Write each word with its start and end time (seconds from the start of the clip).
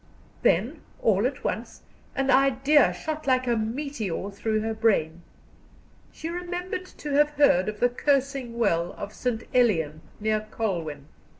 Then, 0.41 0.81
all 1.03 1.27
at 1.27 1.43
once, 1.43 1.83
an 2.15 2.31
idea 2.31 2.91
shot 2.91 3.27
like 3.27 3.45
a 3.45 3.55
meteor 3.55 4.31
through 4.31 4.61
her 4.61 4.73
brain. 4.73 5.21
She 6.11 6.27
remembered 6.27 6.85
to 6.87 7.11
have 7.11 7.29
heard 7.29 7.69
of 7.69 7.79
the 7.79 7.89
Cursing 7.89 8.57
Well 8.57 8.93
of 8.93 9.13
St. 9.13 9.43
Elian, 9.53 10.01
near 10.19 10.39
Colwyn. 10.49 11.05